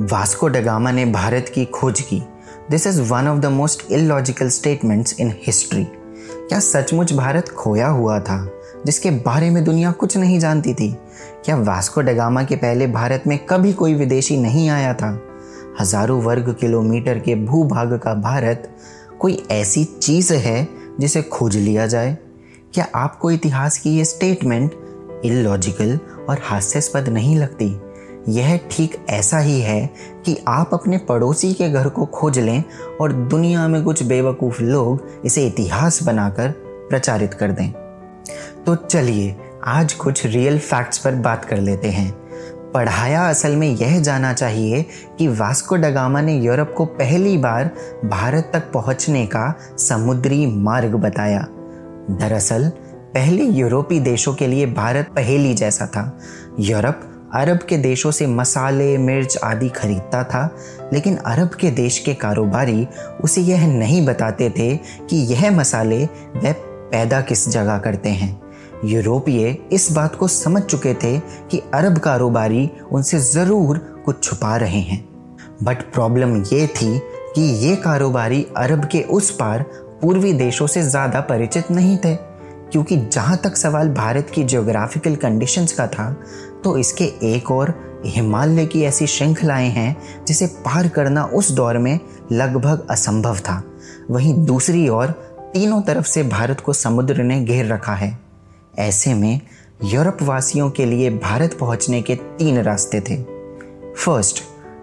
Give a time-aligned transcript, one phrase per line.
[0.00, 2.22] Vasco da Gama ने भारत की खोज की।
[2.70, 8.18] This is one of the most illogical statements in history क्या सचमुच भारत खोया हुआ
[8.20, 8.48] था,
[8.86, 10.90] जिसके बारे में दुनिया कुछ नहीं जानती थी?
[11.44, 15.10] क्या वास्को डगामा के पहले भारत में कभी कोई विदेशी नहीं आया था?
[15.80, 18.68] हज़ारों वर्ग किलोमीटर के भूभाग का भारत
[19.20, 20.66] कोई ऐसी चीज़ है
[21.00, 22.16] जिसे खोज लिया जाए?
[22.74, 24.80] क्या आपको इतिहास की ये स्टेटमेंट
[25.24, 25.98] इलॉजिकल
[26.28, 27.74] और हास्यास्पद नहीं लगती?
[28.30, 29.90] यह ठीक ऐसा ही है
[30.24, 32.64] कि आप अपने पड़ोसी के घर को खोज लें
[33.00, 36.48] और दुनिया में कुछ बेवकूफ़ लोग इसे इतिहास बनाकर
[36.90, 37.72] प्रचारित कर दें।
[38.66, 42.20] तो चलिए, आज कुछ रियल फैक्ट्स पर बात कर लेते हैं।
[42.74, 44.86] पढ़ाया असल में यह जाना चाहिए
[45.18, 47.70] कि वास्को डगामा ने यूरोप को पहली बार
[48.04, 51.46] भारत तक पहुँचने का समुद्री मार्ग बताया।
[52.10, 52.72] दरअसल,
[53.14, 56.18] पहले यूरोपीय देशों के लिए भारत पहेली जैसा था।
[56.60, 57.00] यूरोप
[57.34, 60.48] अरब के देशों से मसाले, मिर्च आदि खरीदता था,
[60.92, 62.86] लेकिन अरब के देश के कारोबारी
[63.24, 68.40] उसे यह नहीं बताते थे कि यह मसाले वह पैदा किस जगह करते हैं।
[68.84, 71.18] यूरोपीय इस बात को समझ चुके थे
[71.50, 75.04] कि अरब कारोबारी उनसे ज़रूर कुछ छुपा रहे हैं।
[75.62, 76.98] बट प्रॉब्लम ये थी
[77.34, 79.62] कि ये कारोबारी अरब के उस पार
[80.02, 82.14] पूर्वी देशों से ज़्यादा परिचित नहीं थे।
[82.72, 86.16] क्योंकि जहाँ तक सवाल भारत की जियोग्राफिकल कंडीशंस का था
[86.64, 92.00] तो इसके एक और हिमालय की ऐसी श्रृंखलाएँ हैं, जिसे पार करना उस दौर में
[92.32, 93.62] लगभग असंभव था।
[94.10, 95.06] वहीं दूसरी ओर
[95.54, 98.18] तीनों तरफ़ से भारत को समुद्र ने घेर रखा है।
[98.78, 99.40] ऐसे में
[99.84, 103.22] यूरोप वासियों के लिए भारत पहुँचने के तीन रास्ते थे।
[103.94, 104.42] फ़र्स्ट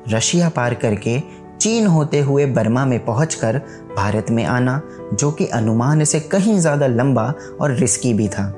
[0.10, 1.22] रशिया पार करके
[1.68, 3.58] चीन होते हुए बर्मा में पहुंचकर
[3.98, 4.82] भारत में आना,
[5.14, 8.54] जो कि अनुमान से कहीं ज़्यादा लंबा और रिस्की भी था।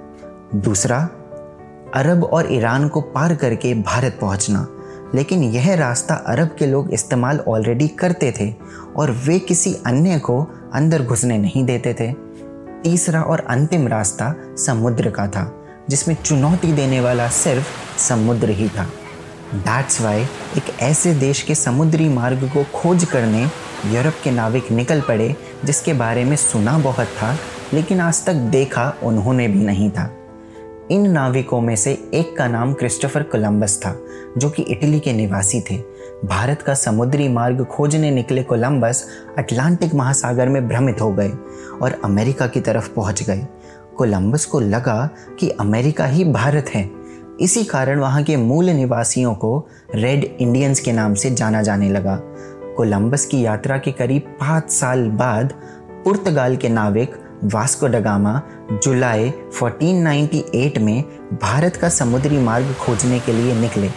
[0.56, 0.98] दूसरा,
[1.96, 4.68] अरब और ईरान को पार करके भारत पहुँचना।
[5.16, 8.54] लेकिन यह रास्ता अरब के लोग इस्तेमाल ऑलरेडी करते थे
[8.98, 12.12] और वे किसी अन्य को अंदर घुसने नहीं देते थे।
[12.84, 17.68] तीसरा और अंतिम रास्ता समुद्र का था, जिसमें चुनौती देने वाला सिर्फ़
[17.98, 18.88] समुद्र ही था।
[19.56, 20.22] दैट्स वाई
[20.58, 23.44] एक ऐसे देश के समुद्री मार्ग को खोज करने
[23.96, 27.38] यूरोप के नाविक निकल पड़े, जिसके बारे में सुना बहुत था,
[27.74, 30.16] लेकिन आज तक देखा उन्होंने भी नहीं था।
[30.92, 34.00] इन नाविकों में से एक का नाम क्रिस्टोफर कोलंबस था,
[34.38, 35.78] जो कि इटली के निवासी थे।
[36.26, 41.32] भारत का समुद्री मार्ग खोजने निकले कोलंबस अटलांटिक महासागर में भ्रमित हो गए
[41.82, 43.48] और अमेरिका की तरफ़ पहुँच गए।
[43.98, 46.99] कोलंबस को लगा कि अमेरिका ही भारत है।
[47.40, 52.16] इसी कारण वहाँ के मूल निवासियों को रेड इंडियंस के नाम से जाना जाने लगा।
[52.78, 55.54] कोलंबस की यात्रा के करीब पाँच साल बाद
[56.04, 58.42] पुर्तगाल के नाविक वास्को डगामा
[58.84, 61.04] जुलाई 1498 में
[61.42, 63.88] भारत का समुद्री मार्ग खोजने के लिए निकले।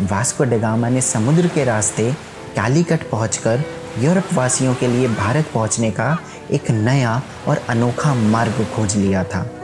[0.00, 2.12] वास्को डगामा ने समुद्र के रास्ते
[2.56, 3.62] कैलीकट पहुंचकर
[3.98, 6.18] यूरोप वासियों के लिए भारत पहुँचने का
[6.50, 9.59] एक नया और अनोखा मार्ग खोज लिया था।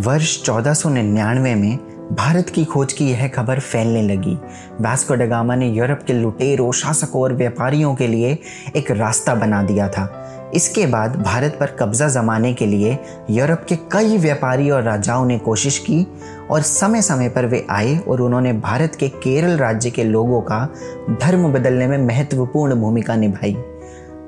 [0.00, 1.78] वर्ष चौदह में
[2.12, 4.38] भारत की खोज की यह खबर फैलने लगी।
[4.80, 8.38] वास्को डगामा ने यूरोप के लुटेरों, शासकों और व्यापारियों के लिए
[8.76, 12.98] एक रास्ता बना दिया था। इसके बाद भारत पर कब्जा जमाने के लिए
[13.30, 16.06] यूरोप के कई व्यापारी और राजाओं ने कोशिश की
[16.50, 20.74] और समय समय पर वे आए और उन्होंने भारत के केरल राज्य के लोगों का
[21.10, 23.56] धर्म बदलने में महत्वपूर्ण भूमिका निभाई।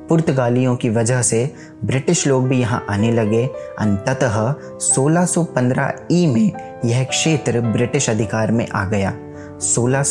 [0.09, 1.55] पुर्तगालियों की वजह से
[1.85, 3.47] ब्रिटिश लोग भी यहाँ आने लगे।
[3.79, 9.17] अंततः 1615 ई में यह क्षेत्र ब्रिटिश अधिकार में आ गया।
[9.59, 10.03] सोलह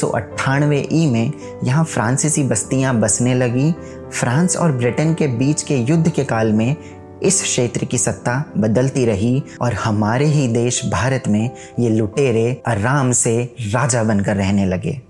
[0.94, 1.32] ई में
[1.64, 3.72] यहाँ फ्रांसीसी बस्तियाँ बसने लगी।
[4.20, 6.76] फ्रांस और ब्रिटेन के बीच के युद्ध के काल में
[7.24, 13.12] इस क्षेत्र की सत्ता बदलती रही और हमारे ही देश भारत में ये लुटेरे आराम
[13.12, 15.02] से राजा बनकर रहने लगे।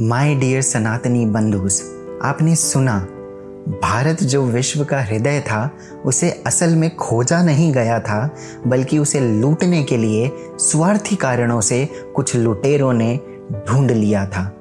[0.00, 1.82] माई डियर सनातनी बंधुस,
[2.22, 3.06] आपने सुना
[3.68, 5.70] भारत जो विश्व का हृदय था,
[6.04, 8.36] उसे असल में खोजा नहीं गया था,
[8.66, 13.20] बल्कि उसे लूटने के लिए स्वार्थी कारणों से कुछ लुटेरों ने
[13.68, 14.60] ढूंढ लिया था।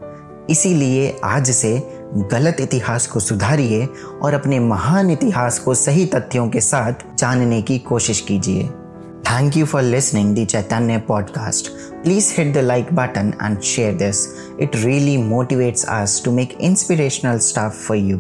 [0.50, 1.84] इसीलिए आज से
[2.16, 3.88] गलत इतिहास को सुधारिए
[4.22, 8.64] और अपने महान इतिहास को सही तथ्यों के साथ जानने की कोशिश कीजिए।
[9.30, 11.68] Thank you for listening the Chaitanya podcast
[12.04, 14.28] please hit the like button and share this
[14.60, 18.18] it really motivates us to make inspirational stuff for you